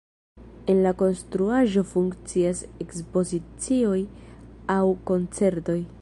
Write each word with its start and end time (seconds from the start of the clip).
En 0.73 0.79
la 0.85 0.93
konstruaĵo 1.01 1.83
funkcias 1.91 2.63
ekspozicioj 2.87 4.01
aŭ 4.79 4.83
koncertoj. 5.13 5.83